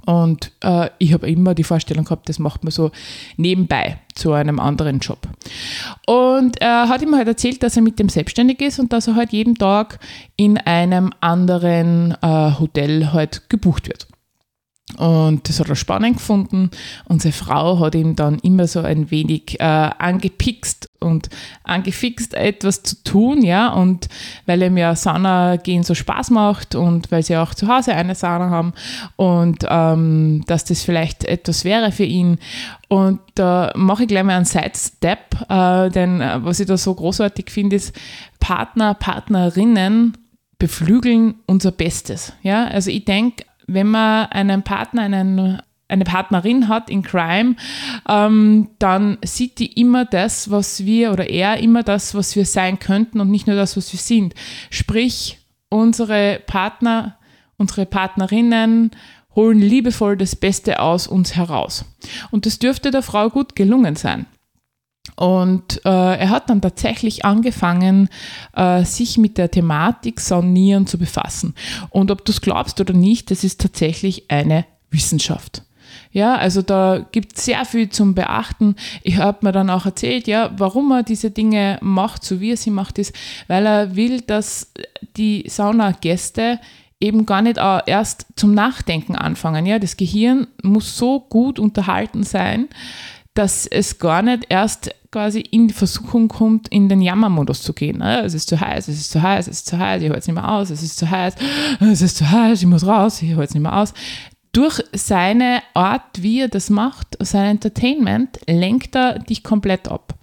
Und 0.05 0.51
äh, 0.61 0.89
ich 0.99 1.13
habe 1.13 1.29
immer 1.29 1.55
die 1.55 1.63
Vorstellung 1.63 2.05
gehabt, 2.05 2.29
das 2.29 2.39
macht 2.39 2.63
man 2.63 2.71
so 2.71 2.91
nebenbei 3.37 3.99
zu 4.13 4.33
einem 4.33 4.59
anderen 4.59 4.99
Job. 4.99 5.19
Und 6.05 6.61
er 6.61 6.87
hat 6.89 7.01
ihm 7.01 7.15
halt 7.15 7.27
erzählt, 7.27 7.63
dass 7.63 7.75
er 7.75 7.81
mit 7.81 7.99
dem 7.99 8.09
selbstständig 8.09 8.61
ist 8.61 8.79
und 8.79 8.93
dass 8.93 9.07
er 9.07 9.15
halt 9.15 9.31
jeden 9.31 9.55
Tag 9.55 9.99
in 10.35 10.57
einem 10.57 11.11
anderen 11.21 12.15
äh, 12.21 12.51
Hotel 12.59 13.13
halt 13.13 13.49
gebucht 13.49 13.87
wird. 13.87 14.07
Und 14.97 15.47
das 15.47 15.59
hat 15.59 15.69
er 15.69 15.75
spannend 15.75 16.17
gefunden. 16.17 16.71
Unsere 17.05 17.33
Frau 17.33 17.79
hat 17.79 17.95
ihm 17.95 18.15
dann 18.15 18.39
immer 18.39 18.67
so 18.67 18.81
ein 18.81 19.11
wenig 19.11 19.59
äh, 19.59 19.63
angepickst 19.63 20.89
und 20.99 21.29
angefixt, 21.63 22.33
etwas 22.33 22.83
zu 22.83 23.03
tun, 23.03 23.43
ja. 23.43 23.69
Und 23.69 24.09
weil 24.45 24.61
ihm 24.63 24.77
ja 24.77 24.95
Sauna 24.95 25.57
gehen 25.57 25.83
so 25.83 25.93
Spaß 25.93 26.31
macht 26.31 26.75
und 26.75 27.11
weil 27.11 27.23
sie 27.23 27.37
auch 27.37 27.53
zu 27.53 27.67
Hause 27.67 27.93
eine 27.93 28.15
Sauna 28.15 28.49
haben 28.49 28.73
und 29.15 29.65
ähm, 29.69 30.43
dass 30.47 30.65
das 30.65 30.83
vielleicht 30.83 31.23
etwas 31.25 31.63
wäre 31.63 31.91
für 31.91 32.03
ihn. 32.03 32.39
Und 32.87 33.19
da 33.35 33.71
mache 33.75 34.03
ich 34.03 34.09
gleich 34.09 34.23
mal 34.23 34.35
einen 34.35 34.45
Sidestep, 34.45 35.49
äh, 35.49 35.89
denn 35.89 36.21
äh, 36.21 36.43
was 36.43 36.59
ich 36.59 36.67
da 36.67 36.77
so 36.77 36.93
großartig 36.93 37.49
finde, 37.49 37.75
ist, 37.75 37.95
Partner, 38.39 38.93
Partnerinnen 38.93 40.17
beflügeln 40.59 41.35
unser 41.45 41.71
Bestes. 41.71 42.33
Ja, 42.41 42.65
also 42.65 42.89
ich 42.91 43.05
denke, 43.05 43.43
wenn 43.67 43.87
man 43.87 44.27
einen 44.27 44.63
Partner, 44.63 45.03
einen, 45.03 45.61
eine 45.87 46.03
Partnerin 46.03 46.67
hat 46.67 46.89
in 46.89 47.03
Crime, 47.03 47.55
ähm, 48.07 48.69
dann 48.79 49.17
sieht 49.23 49.59
die 49.59 49.79
immer 49.79 50.05
das, 50.05 50.51
was 50.51 50.85
wir 50.85 51.11
oder 51.11 51.29
er 51.29 51.57
immer 51.57 51.83
das, 51.83 52.15
was 52.15 52.35
wir 52.35 52.45
sein 52.45 52.79
könnten 52.79 53.19
und 53.19 53.29
nicht 53.29 53.47
nur 53.47 53.55
das, 53.55 53.77
was 53.77 53.91
wir 53.91 53.99
sind. 53.99 54.33
Sprich, 54.69 55.39
unsere 55.69 56.41
Partner, 56.45 57.17
unsere 57.57 57.85
Partnerinnen 57.85 58.91
holen 59.35 59.59
liebevoll 59.59 60.17
das 60.17 60.35
Beste 60.35 60.79
aus 60.79 61.07
uns 61.07 61.35
heraus. 61.35 61.85
Und 62.31 62.45
das 62.45 62.59
dürfte 62.59 62.91
der 62.91 63.01
Frau 63.01 63.29
gut 63.29 63.55
gelungen 63.55 63.95
sein. 63.95 64.25
Und 65.15 65.85
äh, 65.85 65.89
er 65.89 66.29
hat 66.29 66.49
dann 66.49 66.61
tatsächlich 66.61 67.23
angefangen, 67.23 68.09
äh, 68.53 68.83
sich 68.83 69.17
mit 69.17 69.37
der 69.37 69.49
Thematik 69.49 70.19
Saunieren 70.19 70.87
zu 70.87 70.97
befassen. 70.97 71.55
Und 71.89 72.11
ob 72.11 72.25
du 72.25 72.31
es 72.31 72.41
glaubst 72.41 72.81
oder 72.81 72.93
nicht, 72.93 73.31
das 73.31 73.43
ist 73.43 73.61
tatsächlich 73.61 74.29
eine 74.29 74.65
Wissenschaft. 74.91 75.63
Ja, 76.11 76.35
also 76.35 76.61
da 76.61 77.05
gibt 77.11 77.37
es 77.37 77.45
sehr 77.45 77.65
viel 77.65 77.89
zum 77.89 78.15
Beachten. 78.15 78.75
Ich 79.03 79.17
habe 79.17 79.39
mir 79.41 79.51
dann 79.51 79.69
auch 79.69 79.85
erzählt, 79.85 80.27
ja, 80.27 80.51
warum 80.57 80.91
er 80.91 81.03
diese 81.03 81.29
Dinge 81.29 81.77
macht, 81.81 82.23
so 82.23 82.39
wie 82.39 82.51
er 82.51 82.57
sie 82.57 82.71
macht, 82.71 82.97
ist, 82.97 83.13
weil 83.47 83.65
er 83.65 83.95
will, 83.95 84.21
dass 84.21 84.71
die 85.17 85.43
Saunagäste 85.47 86.59
eben 86.99 87.25
gar 87.25 87.41
nicht 87.41 87.59
erst 87.85 88.27
zum 88.35 88.53
Nachdenken 88.53 89.15
anfangen. 89.15 89.65
Ja, 89.65 89.79
das 89.79 89.97
Gehirn 89.97 90.47
muss 90.63 90.97
so 90.97 91.19
gut 91.19 91.59
unterhalten 91.59 92.23
sein, 92.23 92.69
dass 93.35 93.67
es 93.67 93.99
gar 93.99 94.21
nicht 94.21 94.47
erst 94.49 94.89
quasi 95.11 95.41
in 95.41 95.67
die 95.67 95.73
Versuchung 95.73 96.27
kommt, 96.27 96.67
in 96.69 96.89
den 96.89 97.01
Jammermodus 97.01 97.61
zu 97.61 97.73
gehen. 97.73 97.99
Ne? 97.99 98.21
Es 98.21 98.33
ist 98.33 98.49
zu 98.49 98.59
heiß, 98.59 98.87
es 98.87 98.99
ist 98.99 99.11
zu 99.11 99.21
heiß, 99.21 99.47
es 99.47 99.59
ist 99.59 99.67
zu 99.67 99.77
heiß, 99.77 100.01
ich 100.01 100.09
halte 100.09 100.19
es 100.19 100.27
nicht 100.27 100.35
mehr 100.35 100.51
aus, 100.51 100.69
es 100.69 100.81
ist 100.81 100.97
zu 100.97 101.09
heiß, 101.09 101.35
es 101.79 102.01
ist 102.01 102.17
zu 102.17 102.29
heiß, 102.29 102.61
ich 102.61 102.67
muss 102.67 102.87
raus, 102.87 103.21
ich 103.21 103.29
halte 103.29 103.43
es 103.43 103.53
nicht 103.53 103.63
mehr 103.63 103.77
aus. 103.77 103.93
Durch 104.51 104.81
seine 104.93 105.61
Art, 105.73 106.21
wie 106.21 106.41
er 106.41 106.47
das 106.47 106.69
macht, 106.69 107.17
sein 107.19 107.51
Entertainment, 107.51 108.39
lenkt 108.47 108.95
er 108.95 109.19
dich 109.19 109.43
komplett 109.43 109.89
ab. 109.89 110.15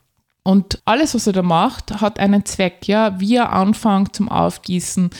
Und 0.44 0.80
alles, 0.84 1.14
was 1.14 1.26
er 1.26 1.34
da 1.34 1.42
macht, 1.42 2.00
hat 2.00 2.18
einen 2.18 2.44
Zweck, 2.44 2.88
ja, 2.88 3.20
wie 3.20 3.36
er 3.36 3.52
anfängt 3.52 4.16
zum 4.16 4.28
Aufgießen, 4.28 5.10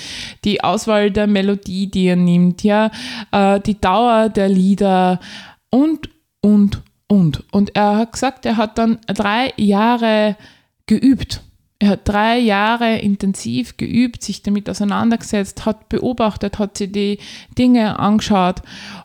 die 0.45 0.65
Auswahl 0.65 1.11
der 1.11 1.29
Melodie, 1.29 1.91
die 1.91 2.07
er 2.07 2.17
nimmt, 2.17 2.65
ja, 2.65 2.91
äh, 3.31 3.61
die 3.61 3.81
Dauer 3.81 4.31
der 4.31 4.49
Lieder 4.49 5.21
und, 5.71 6.09
und, 6.41 6.83
und. 7.13 7.45
Und 7.53 7.77
er 7.77 7.97
hat 7.97 8.13
gesagt, 8.13 8.47
er 8.47 8.57
hat 8.57 8.79
dann 8.79 8.99
drei 9.07 9.53
Jahre 9.57 10.35
geübt. 10.87 11.43
Er 11.79 11.91
hat 11.91 12.09
drei 12.09 12.39
Jahre 12.39 12.99
intensiv 12.99 13.77
geübt, 13.77 14.23
sich 14.23 14.43
damit 14.43 14.71
auseinandergesetzt, 14.71 15.67
hat 15.67 15.91
beobachtet, 15.91 16.59
hat 16.59 16.79
sich 16.79 16.91
die 16.91 17.19
Dinge 17.59 17.99
angeschaut 17.99 18.63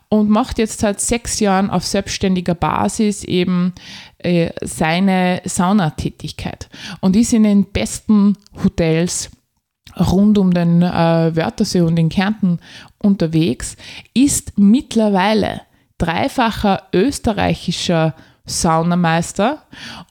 und 0.08 0.30
macht 0.30 0.58
jetzt 0.58 0.80
seit 0.80 1.00
sechs 1.00 1.38
Jahren 1.40 1.68
auf 1.68 1.84
selbstständiger 1.84 2.54
Basis 2.54 3.24
eben 3.24 3.74
äh, 4.18 4.52
seine 4.62 5.42
Saunatätigkeit 5.44 6.70
und 7.00 7.14
ist 7.14 7.34
in 7.34 7.42
den 7.42 7.64
besten 7.64 8.38
Hotels 8.62 9.30
rund 9.98 10.38
um 10.38 10.54
den 10.54 10.80
äh, 10.82 11.36
Wörthersee 11.36 11.82
und 11.82 11.98
in 11.98 12.08
Kärnten 12.08 12.58
unterwegs, 13.02 13.76
ist 14.14 14.52
mittlerweile 14.56 15.62
dreifacher 15.98 16.84
österreichischer 16.92 18.14
Saunameister 18.46 19.62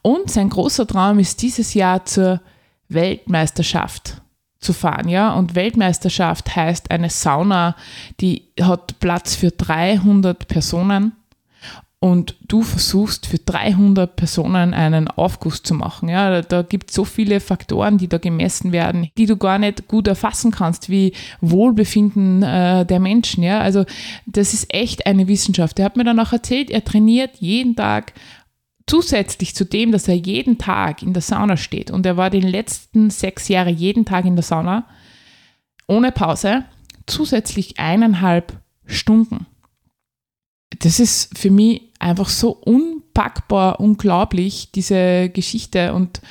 und 0.01 0.29
sein 0.29 0.49
großer 0.49 0.85
Traum 0.85 1.19
ist 1.19 1.41
dieses 1.41 1.73
Jahr 1.73 2.05
zur 2.05 2.41
Weltmeisterschaft 2.89 4.21
zu 4.59 4.73
fahren, 4.73 5.09
ja. 5.09 5.33
Und 5.33 5.55
Weltmeisterschaft 5.55 6.55
heißt 6.55 6.91
eine 6.91 7.09
Sauna, 7.09 7.75
die 8.19 8.49
hat 8.59 8.99
Platz 8.99 9.35
für 9.35 9.51
300 9.51 10.47
Personen 10.47 11.13
und 11.99 12.35
du 12.47 12.61
versuchst 12.61 13.25
für 13.25 13.39
300 13.39 14.15
Personen 14.15 14.75
einen 14.75 15.07
Aufguss 15.07 15.63
zu 15.63 15.73
machen. 15.73 16.09
Ja, 16.09 16.29
da, 16.29 16.41
da 16.41 16.61
gibt 16.61 16.89
es 16.89 16.95
so 16.95 17.05
viele 17.05 17.39
Faktoren, 17.39 17.97
die 17.97 18.07
da 18.07 18.19
gemessen 18.19 18.71
werden, 18.71 19.09
die 19.17 19.25
du 19.25 19.35
gar 19.35 19.57
nicht 19.57 19.87
gut 19.87 20.07
erfassen 20.07 20.51
kannst, 20.51 20.89
wie 20.89 21.13
Wohlbefinden 21.41 22.43
äh, 22.43 22.85
der 22.85 22.99
Menschen. 22.99 23.43
Ja, 23.43 23.61
also 23.61 23.85
das 24.27 24.53
ist 24.53 24.71
echt 24.71 25.07
eine 25.07 25.27
Wissenschaft. 25.27 25.79
Er 25.79 25.85
hat 25.85 25.97
mir 25.97 26.03
dann 26.03 26.19
auch 26.19 26.33
erzählt, 26.33 26.69
er 26.69 26.85
trainiert 26.85 27.37
jeden 27.39 27.75
Tag 27.75 28.13
zusätzlich 28.85 29.55
zu 29.55 29.65
dem, 29.65 29.91
dass 29.91 30.07
er 30.07 30.15
jeden 30.15 30.59
Tag 30.59 31.01
in 31.01 31.13
der 31.13 31.23
Sauna 31.23 31.57
steht 31.57 31.89
und 31.89 32.05
er 32.05 32.15
war 32.15 32.29
die 32.29 32.41
letzten 32.41 33.09
sechs 33.09 33.47
Jahre 33.47 33.71
jeden 33.71 34.05
Tag 34.05 34.25
in 34.25 34.35
der 34.35 34.43
Sauna, 34.43 34.85
ohne 35.87 36.11
Pause, 36.11 36.63
zusätzlich 37.07 37.79
eineinhalb 37.79 38.53
Stunden. 38.85 39.47
Das 40.79 40.99
ist 40.99 41.37
für 41.37 41.49
mich 41.49 41.81
einfach 41.99 42.29
so 42.29 42.51
unpackbar, 42.51 43.79
unglaublich, 43.79 44.71
diese 44.73 45.29
Geschichte 45.29 45.93
und 45.93 46.21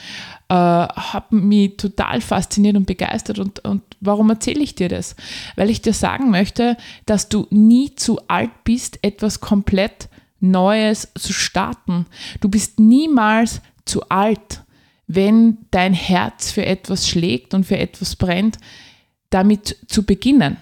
äh, 0.49 0.55
hat 0.55 1.33
mich 1.33 1.76
total 1.76 2.21
fasziniert 2.21 2.76
und 2.76 2.87
begeistert. 2.87 3.38
Und, 3.38 3.64
und 3.64 3.83
warum 4.00 4.31
erzähle 4.31 4.61
ich 4.61 4.75
dir 4.75 4.88
das? 4.88 5.16
Weil 5.57 5.71
ich 5.71 5.83
dir 5.83 5.93
sagen 5.93 6.31
möchte, 6.31 6.76
dass 7.07 7.28
du 7.28 7.47
nie 7.50 7.95
zu 7.97 8.21
alt 8.28 8.50
bist, 8.64 8.99
etwas 9.02 9.40
komplett 9.40 10.09
Neues 10.38 11.09
zu 11.19 11.33
starten. 11.33 12.07
Du 12.40 12.49
bist 12.49 12.78
niemals 12.78 13.62
zu 13.85 14.09
alt, 14.09 14.62
wenn 15.07 15.59
dein 15.71 15.95
Herz 15.95 16.50
für 16.50 16.66
etwas 16.66 17.09
schlägt 17.09 17.55
und 17.55 17.64
für 17.64 17.78
etwas 17.78 18.16
brennt, 18.16 18.59
damit 19.31 19.76
zu 19.88 20.05
beginnen. 20.05 20.59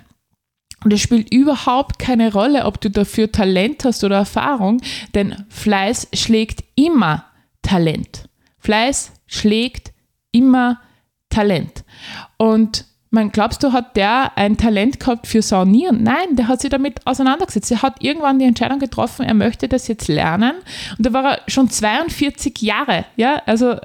Und 0.83 0.93
es 0.93 1.01
spielt 1.01 1.33
überhaupt 1.33 1.99
keine 1.99 2.33
Rolle, 2.33 2.67
ob 2.67 2.81
du 2.81 2.91
dafür 2.91 3.33
Talent 3.33 3.85
hast 3.85 4.05
oder 4.05 4.17
Erfahrung, 4.17 4.81
denn 5.15 5.45
Fleiß 5.49 6.09
schlägt 6.13 6.65
immer 6.75 7.25
Talent. 7.63 8.29
Fleiß 8.59 9.13
schlägt 9.27 9.93
immer 10.31 10.81
Talent. 11.31 11.85
Und 12.37 12.87
man 13.15 13.31
glaubst 13.31 13.63
du, 13.63 13.73
hat 13.73 13.97
der 13.97 14.37
ein 14.37 14.57
Talent 14.57 14.99
gehabt 14.99 15.29
für 15.29 15.41
Saunieren? 15.41 16.03
Nein, 16.03 16.35
der 16.35 16.49
hat 16.49 16.61
sich 16.61 16.71
damit 16.71 17.07
auseinandergesetzt. 17.07 17.71
Er 17.71 17.83
hat 17.83 18.03
irgendwann 18.03 18.41
die 18.41 18.45
Entscheidung 18.45 18.81
getroffen, 18.81 19.25
er 19.25 19.35
möchte 19.35 19.69
das 19.69 19.87
jetzt 19.87 20.09
lernen. 20.09 20.55
Und 20.99 21.07
da 21.07 21.13
war 21.13 21.25
er 21.37 21.43
schon 21.47 21.71
42 21.71 22.61
Jahre. 22.61 23.05
Ja, 23.15 23.41
also 23.47 23.77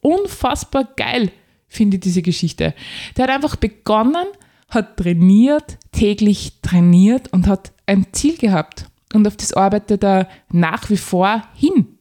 unfassbar 0.00 0.88
geil, 0.96 1.30
finde 1.68 1.96
ich 1.98 2.00
diese 2.00 2.22
Geschichte. 2.22 2.72
Der 3.16 3.24
hat 3.24 3.30
einfach 3.30 3.56
begonnen, 3.56 4.26
hat 4.68 4.96
trainiert, 4.96 5.78
täglich 5.92 6.60
trainiert 6.62 7.32
und 7.32 7.46
hat 7.46 7.72
ein 7.86 8.06
Ziel 8.12 8.36
gehabt. 8.36 8.86
Und 9.14 9.26
auf 9.26 9.36
das 9.36 9.52
arbeitet 9.52 10.04
er 10.04 10.28
nach 10.50 10.90
wie 10.90 10.98
vor 10.98 11.42
hin. 11.54 11.98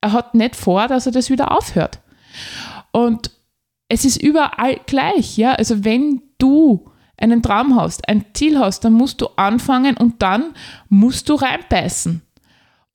Er 0.00 0.12
hat 0.12 0.34
nicht 0.34 0.54
vor, 0.54 0.86
dass 0.86 1.06
er 1.06 1.12
das 1.12 1.30
wieder 1.30 1.56
aufhört. 1.56 2.00
Und 2.92 3.30
es 3.88 4.04
ist 4.04 4.22
überall 4.22 4.80
gleich, 4.86 5.36
ja. 5.36 5.52
Also 5.52 5.84
wenn 5.84 6.22
du 6.38 6.90
einen 7.16 7.42
Traum 7.42 7.76
hast, 7.76 8.08
ein 8.08 8.24
Ziel 8.34 8.58
hast, 8.58 8.84
dann 8.84 8.92
musst 8.92 9.20
du 9.20 9.28
anfangen 9.36 9.96
und 9.96 10.22
dann 10.22 10.54
musst 10.88 11.28
du 11.28 11.34
reinbeißen. 11.34 12.22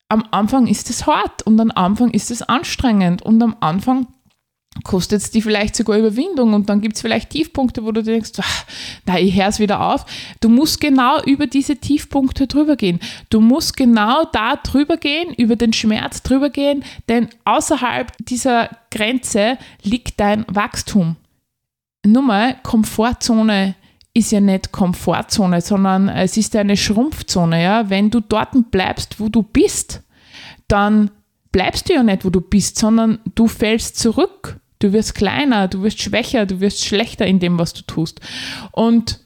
Am 0.08 0.24
Anfang 0.30 0.66
ist 0.66 0.90
es 0.90 1.06
hart 1.06 1.42
und 1.42 1.60
am 1.60 1.70
Anfang 1.74 2.10
ist 2.10 2.30
es 2.30 2.42
anstrengend 2.42 3.22
und 3.22 3.42
am 3.42 3.56
Anfang 3.60 4.06
kostet 4.84 5.22
es 5.22 5.30
dir 5.30 5.42
vielleicht 5.42 5.76
sogar 5.76 5.98
Überwindung 5.98 6.54
und 6.54 6.68
dann 6.68 6.80
gibt 6.80 6.96
es 6.96 7.02
vielleicht 7.02 7.30
Tiefpunkte, 7.30 7.84
wo 7.84 7.92
du 7.92 8.02
denkst, 8.02 8.32
ach, 8.40 8.64
na, 9.04 9.18
ich 9.18 9.36
höre 9.36 9.48
es 9.48 9.58
wieder 9.58 9.80
auf. 9.80 10.06
Du 10.40 10.48
musst 10.48 10.80
genau 10.80 11.22
über 11.22 11.46
diese 11.46 11.76
Tiefpunkte 11.76 12.46
drüber 12.46 12.76
gehen. 12.76 12.98
Du 13.30 13.40
musst 13.40 13.76
genau 13.76 14.24
da 14.32 14.56
drüber 14.56 14.96
gehen, 14.96 15.34
über 15.34 15.56
den 15.56 15.72
Schmerz 15.72 16.22
drüber 16.22 16.50
gehen, 16.50 16.84
denn 17.08 17.28
außerhalb 17.44 18.12
dieser 18.18 18.70
Grenze 18.90 19.58
liegt 19.82 20.18
dein 20.18 20.44
Wachstum. 20.48 21.16
Nur 22.04 22.22
mal, 22.22 22.56
Komfortzone 22.62 23.74
ist 24.14 24.32
ja 24.32 24.40
nicht 24.40 24.72
Komfortzone, 24.72 25.60
sondern 25.60 26.08
es 26.08 26.36
ist 26.36 26.56
eine 26.56 26.76
Schrumpfzone. 26.76 27.62
Ja? 27.62 27.88
Wenn 27.88 28.10
du 28.10 28.20
dort 28.20 28.70
bleibst, 28.70 29.20
wo 29.20 29.28
du 29.28 29.42
bist, 29.42 30.02
dann 30.68 31.10
bleibst 31.52 31.88
du 31.88 31.94
ja 31.94 32.02
nicht, 32.02 32.24
wo 32.24 32.30
du 32.30 32.40
bist, 32.40 32.78
sondern 32.78 33.20
du 33.34 33.46
fällst 33.46 33.98
zurück. 33.98 34.58
Du 34.78 34.92
wirst 34.92 35.14
kleiner, 35.14 35.68
du 35.68 35.82
wirst 35.82 36.02
schwächer, 36.02 36.44
du 36.44 36.60
wirst 36.60 36.84
schlechter 36.84 37.26
in 37.26 37.38
dem, 37.38 37.58
was 37.58 37.72
du 37.72 37.82
tust. 37.82 38.20
Und 38.72 39.20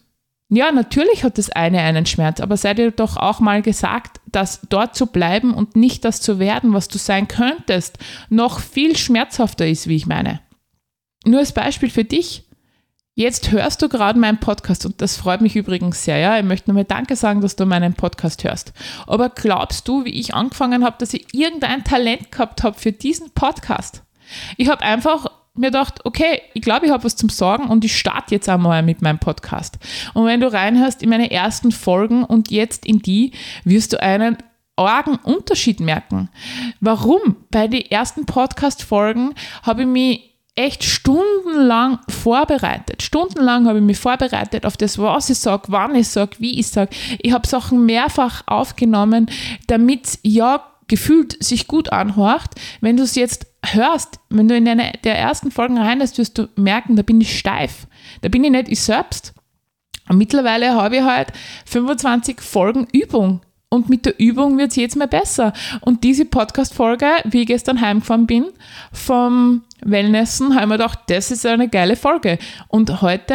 ja, 0.48 0.70
natürlich 0.70 1.24
hat 1.24 1.38
das 1.38 1.50
eine 1.50 1.80
einen 1.80 2.06
Schmerz, 2.06 2.40
aber 2.40 2.56
sei 2.56 2.74
dir 2.74 2.90
doch 2.92 3.16
auch 3.16 3.40
mal 3.40 3.62
gesagt, 3.62 4.20
dass 4.26 4.60
dort 4.68 4.94
zu 4.94 5.06
bleiben 5.06 5.54
und 5.54 5.74
nicht 5.74 6.04
das 6.04 6.20
zu 6.20 6.38
werden, 6.38 6.72
was 6.72 6.88
du 6.88 6.98
sein 6.98 7.26
könntest, 7.26 7.98
noch 8.28 8.60
viel 8.60 8.96
schmerzhafter 8.96 9.66
ist, 9.66 9.88
wie 9.88 9.96
ich 9.96 10.06
meine. 10.06 10.40
Nur 11.24 11.40
als 11.40 11.52
Beispiel 11.52 11.90
für 11.90 12.04
dich. 12.04 12.44
Jetzt 13.18 13.50
hörst 13.50 13.80
du 13.80 13.88
gerade 13.88 14.18
meinen 14.18 14.40
Podcast 14.40 14.84
und 14.84 15.00
das 15.00 15.16
freut 15.16 15.40
mich 15.40 15.56
übrigens 15.56 16.04
sehr. 16.04 16.18
Ja, 16.18 16.38
ich 16.38 16.44
möchte 16.44 16.68
nochmal 16.68 16.84
Danke 16.84 17.16
sagen, 17.16 17.40
dass 17.40 17.56
du 17.56 17.64
meinen 17.64 17.94
Podcast 17.94 18.44
hörst. 18.44 18.74
Aber 19.06 19.30
glaubst 19.30 19.88
du, 19.88 20.04
wie 20.04 20.20
ich 20.20 20.34
angefangen 20.34 20.84
habe, 20.84 20.96
dass 20.98 21.14
ich 21.14 21.32
irgendein 21.32 21.82
Talent 21.82 22.30
gehabt 22.30 22.62
habe 22.62 22.78
für 22.78 22.92
diesen 22.92 23.30
Podcast? 23.30 24.02
Ich 24.58 24.68
habe 24.68 24.82
einfach 24.82 25.28
mir 25.54 25.68
gedacht, 25.68 26.04
okay, 26.04 26.42
ich 26.52 26.60
glaube, 26.60 26.84
ich 26.84 26.92
habe 26.92 27.04
was 27.04 27.16
zum 27.16 27.30
Sorgen 27.30 27.68
und 27.68 27.86
ich 27.86 27.96
starte 27.96 28.34
jetzt 28.34 28.50
einmal 28.50 28.82
mit 28.82 29.00
meinem 29.00 29.18
Podcast. 29.18 29.78
Und 30.12 30.26
wenn 30.26 30.40
du 30.40 30.52
reinhörst 30.52 31.02
in 31.02 31.08
meine 31.08 31.30
ersten 31.30 31.72
Folgen 31.72 32.22
und 32.22 32.50
jetzt 32.50 32.84
in 32.84 32.98
die, 32.98 33.32
wirst 33.64 33.94
du 33.94 34.02
einen 34.02 34.36
argen 34.76 35.16
Unterschied 35.16 35.80
merken. 35.80 36.28
Warum? 36.80 37.36
Bei 37.50 37.66
den 37.66 37.80
ersten 37.80 38.26
Podcast-Folgen 38.26 39.32
habe 39.62 39.82
ich 39.82 39.88
mich 39.88 40.35
echt 40.56 40.84
stundenlang 40.84 41.98
vorbereitet. 42.08 43.02
Stundenlang 43.02 43.68
habe 43.68 43.78
ich 43.78 43.84
mich 43.84 43.98
vorbereitet 43.98 44.64
auf 44.64 44.76
das, 44.76 44.98
was 44.98 45.30
ich 45.30 45.38
sage, 45.38 45.64
wann 45.68 45.94
ich 45.94 46.08
sage, 46.08 46.36
wie 46.38 46.58
ich 46.58 46.68
sage. 46.68 46.90
Ich 47.20 47.32
habe 47.32 47.46
Sachen 47.46 47.84
mehrfach 47.84 48.42
aufgenommen, 48.46 49.30
damit 49.66 50.18
ja 50.22 50.64
gefühlt 50.88 51.42
sich 51.44 51.66
gut 51.66 51.92
anhört. 51.92 52.54
Wenn 52.80 52.96
du 52.96 53.02
es 53.02 53.14
jetzt 53.16 53.46
hörst, 53.64 54.18
wenn 54.30 54.48
du 54.48 54.56
in 54.56 54.66
eine 54.66 54.92
der 55.04 55.18
ersten 55.18 55.50
Folgen 55.50 55.78
reinhörst, 55.78 56.18
wirst 56.18 56.38
du 56.38 56.48
merken, 56.56 56.96
da 56.96 57.02
bin 57.02 57.20
ich 57.20 57.38
steif. 57.38 57.86
Da 58.22 58.28
bin 58.28 58.42
ich 58.44 58.50
nicht 58.50 58.68
ich 58.68 58.80
selbst. 58.80 59.34
Und 60.08 60.18
mittlerweile 60.18 60.74
habe 60.74 60.96
ich 60.96 61.02
halt 61.02 61.32
25 61.66 62.40
Folgen 62.40 62.86
Übung. 62.92 63.40
Und 63.68 63.88
mit 63.88 64.06
der 64.06 64.18
Übung 64.20 64.58
wird 64.58 64.70
es 64.70 64.76
jetzt 64.76 64.96
mal 64.96 65.08
besser. 65.08 65.52
Und 65.80 66.04
diese 66.04 66.24
Podcast-Folge, 66.24 67.06
wie 67.24 67.42
ich 67.42 67.46
gestern 67.48 67.80
heimgefahren 67.80 68.26
bin, 68.26 68.46
vom 68.92 69.64
Wellnessen, 69.80 70.54
habe 70.54 70.62
ich 70.62 70.68
mir 70.68 70.78
gedacht, 70.78 71.00
das 71.08 71.30
ist 71.30 71.44
eine 71.44 71.68
geile 71.68 71.96
Folge. 71.96 72.38
Und 72.68 73.02
heute 73.02 73.34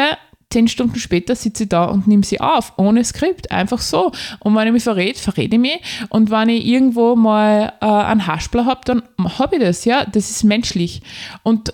zehn 0.52 0.68
Stunden 0.68 1.00
später 1.00 1.36
sitze 1.36 1.64
ich 1.64 1.70
da 1.70 1.86
und 1.86 2.08
nehme 2.08 2.24
sie 2.24 2.40
auf, 2.40 2.74
ohne 2.78 3.04
Skript, 3.04 3.52
einfach 3.52 3.80
so. 3.80 4.12
Und 4.40 4.56
wenn 4.56 4.68
ich 4.68 4.74
mich 4.74 4.84
verrät, 4.84 5.18
verrede 5.18 5.56
ich 5.56 5.62
mich. 5.62 5.80
Und 6.10 6.30
wenn 6.30 6.50
ich 6.50 6.66
irgendwo 6.66 7.16
mal 7.16 7.74
äh, 7.82 7.86
einen 7.86 8.28
Haspler 8.28 8.66
habe, 8.66 8.82
dann 8.86 9.04
habe 9.38 9.56
ich 9.56 9.62
das, 9.62 9.86
ja. 9.86 10.06
Das 10.06 10.30
ist 10.30 10.44
menschlich. 10.44 11.02
Und 11.44 11.74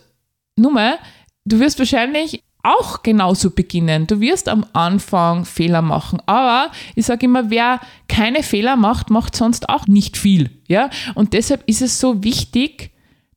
nur 0.56 0.72
mal, 0.72 0.98
du 1.46 1.60
wirst 1.60 1.80
wahrscheinlich 1.80 2.44
auch 2.64 3.04
genauso 3.04 3.52
beginnen. 3.52 4.08
Du 4.08 4.20
wirst 4.20 4.50
am 4.50 4.66
Anfang 4.74 5.46
Fehler 5.46 5.82
machen, 5.82 6.22
aber 6.26 6.72
ich 6.96 7.06
sage 7.06 7.26
immer, 7.26 7.50
wer 7.50 7.80
keine 8.08 8.44
Fehler 8.44 8.76
macht, 8.76 9.10
macht 9.10 9.36
sonst 9.36 9.70
auch 9.70 9.88
nicht 9.88 10.18
viel. 10.18 10.50
Ja? 10.68 10.90
Und 11.16 11.34
deshalb 11.34 11.64
ist 11.68 11.82
es 11.82 12.00
so 12.00 12.24
wichtig, 12.24 12.92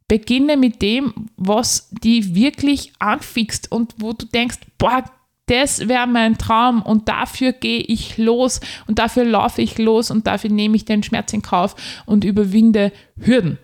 beginne 0.09 0.57
mit 0.57 0.83
dem, 0.83 1.15
was 1.37 1.89
die 2.03 2.35
wirklich 2.35 2.93
anfixt 2.99 3.71
und 3.71 3.95
wo 3.99 4.13
du 4.13 4.27
denkst, 4.27 4.59
boah, 4.77 5.05
das 5.47 5.89
wäre 5.89 6.07
mein 6.07 6.39
Traum 6.39 6.83
und 6.83 7.09
dafür 7.09 7.53
gehe 7.53 7.81
ich 7.81 8.19
los 8.19 8.61
und 8.87 8.99
dafür 8.99 9.25
laufe 9.25 9.63
ich 9.63 9.79
los 9.79 10.11
und 10.11 10.27
dafür 10.27 10.51
nehme 10.51 10.77
ich 10.77 10.85
den 10.85 11.03
Schmerz 11.03 11.33
in 11.33 11.43
Kauf 11.43 11.75
und 12.07 12.25
überwinde 12.25 12.93
Hürden. 13.21 13.59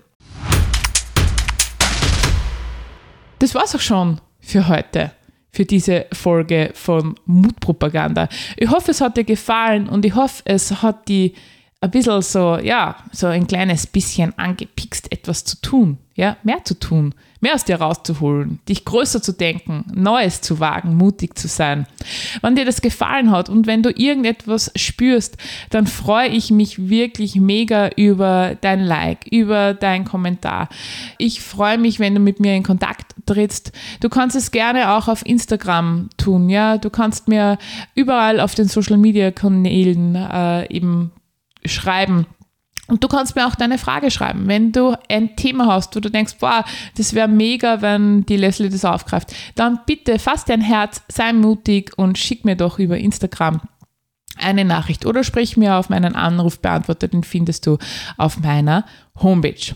Das 3.39 3.55
war's 3.55 3.75
auch 3.75 3.81
schon 3.81 4.21
für 4.41 4.69
heute, 4.69 5.13
für 5.57 5.65
diese 5.65 6.05
Folge 6.13 6.71
von 6.75 7.15
Mutpropaganda. 7.25 8.29
Ich 8.59 8.69
hoffe, 8.69 8.91
es 8.91 9.01
hat 9.01 9.17
dir 9.17 9.25
gefallen 9.25 9.89
und 9.89 10.05
ich 10.05 10.15
hoffe, 10.15 10.43
es 10.45 10.83
hat 10.83 11.09
die 11.09 11.33
ein 11.81 11.91
bisschen 11.91 12.21
so, 12.21 12.59
ja, 12.59 12.97
so 13.13 13.27
ein 13.27 13.47
kleines 13.47 13.87
bisschen 13.87 14.37
angepickst, 14.39 15.11
etwas 15.11 15.45
zu 15.45 15.61
tun, 15.63 15.97
ja, 16.15 16.37
mehr 16.43 16.63
zu 16.65 16.79
tun, 16.79 17.15
mehr 17.41 17.55
aus 17.55 17.65
dir 17.65 17.77
rauszuholen, 17.77 18.61
dich 18.69 18.85
größer 18.85 19.23
zu 19.23 19.33
denken, 19.33 19.85
Neues 19.95 20.41
zu 20.43 20.61
wagen, 20.61 20.95
mutig 20.95 21.39
zu 21.39 21.49
sein. 21.49 21.87
Wenn 22.43 22.57
dir 22.57 22.65
das 22.65 22.83
gefallen 22.83 23.31
hat 23.31 23.49
und 23.49 23.67
wenn 23.67 23.83
du 23.83 23.91
irgendetwas 23.91 24.73
spürst, 24.77 25.37
dann 25.71 25.87
freue 25.87 26.29
ich 26.29 26.51
mich 26.51 26.89
wirklich 26.89 27.37
mega 27.37 27.89
über 27.97 28.57
dein 28.61 28.81
Like, 28.81 29.27
über 29.31 29.73
dein 29.73 30.05
Kommentar. 30.05 30.69
Ich 31.19 31.41
freue 31.41 31.79
mich, 31.79 31.99
wenn 31.99 32.15
du 32.15 32.21
mit 32.21 32.41
mir 32.41 32.55
in 32.55 32.63
Kontakt 32.63 33.06
trittst. 33.27 33.73
Du 34.01 34.09
kannst 34.09 34.37
es 34.37 34.51
gerne 34.51 34.93
auch 34.93 35.09
auf 35.09 35.25
Instagram 35.27 36.09
tun, 36.17 36.49
ja. 36.49 36.79
Du 36.79 36.91
kannst 36.91 37.29
mir 37.29 37.59
überall 37.95 38.41
auf 38.41 38.55
den 38.55 38.69
Social 38.69 38.97
Media 38.97 39.31
Kanälen 39.31 40.15
äh, 40.15 40.67
eben 40.73 41.13
schreiben. 41.65 42.27
Und 42.89 43.03
du 43.03 43.09
kannst 43.09 43.35
mir 43.35 43.47
auch 43.47 43.57
deine 43.57 43.79
Frage 43.79 44.11
schreiben. 44.11 44.47
Wenn 44.47 44.71
du 44.71 44.95
ein 45.09 45.35
Thema 45.35 45.67
hast, 45.67 45.97
wo 45.97 46.01
du 46.01 46.09
denkst, 46.09 46.37
boah, 46.39 46.65
das 46.97 47.15
wäre 47.15 47.27
mega, 47.27 47.83
wenn 47.83 48.25
die 48.27 48.37
Leslie 48.37 48.69
das 48.69 48.85
aufgreift, 48.85 49.35
dann 49.57 49.81
bitte 49.87 50.21
fass 50.21 50.45
dein 50.45 50.61
Herz, 50.61 51.03
sei 51.09 51.33
mutig 51.33 51.93
und 51.97 52.17
schick 52.17 52.45
mir 52.45 52.57
doch 52.57 52.79
über 52.79 52.97
Instagram 52.97 53.61
eine 54.39 54.65
Nachricht 54.65 55.07
oder 55.07 55.25
sprich 55.25 55.57
mir 55.57 55.77
auf 55.77 55.89
meinen 55.89 56.15
Anrufbeantworter, 56.15 57.09
den 57.09 57.25
findest 57.25 57.67
du 57.67 57.79
auf 58.17 58.39
meiner 58.39 58.85
Homepage. 59.21 59.75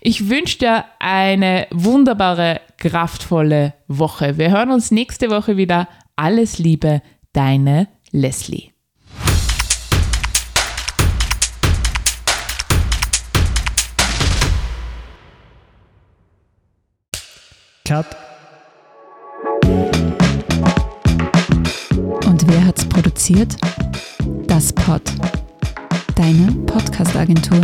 Ich 0.00 0.28
wünsche 0.28 0.58
dir 0.58 0.84
eine 0.98 1.66
wunderbare, 1.70 2.60
kraftvolle 2.78 3.74
Woche. 3.88 4.38
Wir 4.38 4.50
hören 4.50 4.70
uns 4.70 4.90
nächste 4.90 5.30
Woche 5.30 5.56
wieder. 5.56 5.88
Alles 6.16 6.58
Liebe, 6.58 7.02
deine 7.32 7.88
Leslie. 8.10 8.72
Cut. 17.92 18.06
Und 22.24 22.48
wer 22.48 22.64
hat's 22.64 22.88
produziert? 22.88 23.56
Das 24.46 24.72
Pod. 24.72 25.02
Deine 26.14 26.52
Podcast-Agentur. 26.66 27.60